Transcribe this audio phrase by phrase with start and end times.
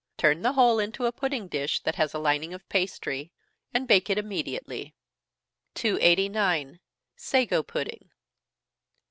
[0.17, 3.31] Turn the whole into a pudding dish that has a lining of pastry,
[3.71, 4.95] and bake it immediately.
[5.75, 6.79] 289.
[7.15, 8.09] _Sago Pudding.